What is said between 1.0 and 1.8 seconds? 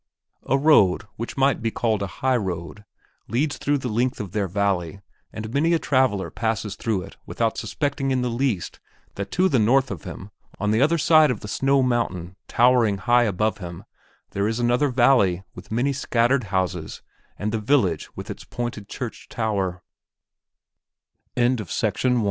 which might be